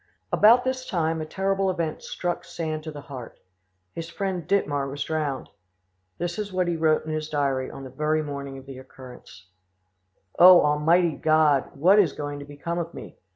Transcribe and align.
About 0.33 0.63
this 0.63 0.83
time 0.87 1.21
a 1.21 1.27
terrible 1.27 1.69
event 1.69 2.01
struck 2.01 2.43
Sand 2.43 2.81
to 2.85 2.91
the 2.91 3.01
heart; 3.01 3.39
his 3.93 4.09
friend 4.09 4.47
Dittmar 4.47 4.89
was 4.89 5.03
drowned. 5.03 5.49
This 6.17 6.39
is 6.39 6.51
what 6.51 6.67
he 6.67 6.75
wrote 6.75 7.05
in 7.05 7.11
his 7.11 7.29
diary 7.29 7.69
on 7.69 7.83
the 7.83 7.91
very 7.91 8.23
morning 8.23 8.57
of 8.57 8.65
the 8.65 8.79
occurrence: 8.79 9.45
"Oh, 10.39 10.61
almighty 10.61 11.15
God! 11.17 11.75
What 11.75 11.99
is 11.99 12.13
going 12.13 12.39
to 12.39 12.45
become 12.45 12.79
of 12.79 12.95
me? 12.95 13.19